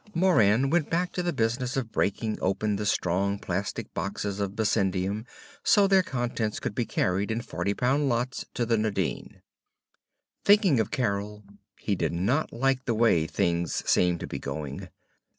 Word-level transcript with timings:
Moran 0.15 0.71
went 0.71 0.89
back 0.89 1.11
to 1.11 1.21
the 1.21 1.31
business 1.31 1.77
of 1.77 1.91
breaking 1.91 2.35
open 2.41 2.75
the 2.75 2.87
strong 2.87 3.37
plastic 3.37 3.93
boxes 3.93 4.39
of 4.39 4.55
bessendium 4.55 5.27
so 5.63 5.85
their 5.85 6.01
contents 6.01 6.59
could 6.59 6.73
be 6.73 6.87
carried 6.87 7.29
in 7.29 7.39
forty 7.39 7.75
pound 7.75 8.09
lots 8.09 8.43
to 8.55 8.65
the 8.65 8.79
Nadine. 8.79 9.43
Thinking 10.43 10.79
of 10.79 10.89
Carol, 10.89 11.43
he 11.77 11.93
did 11.93 12.13
not 12.13 12.51
like 12.51 12.85
the 12.85 12.95
way 12.95 13.27
things 13.27 13.87
seemed 13.87 14.19
to 14.21 14.27
be 14.27 14.39
going. 14.39 14.89